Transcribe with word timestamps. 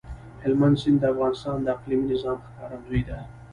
هلمند 0.43 0.75
سیند 0.81 0.97
د 1.01 1.03
افغانستان 1.13 1.57
د 1.61 1.67
اقلیمي 1.75 2.05
نظام 2.13 2.37
ښکارندوی 2.47 3.01
ده. 3.07 3.17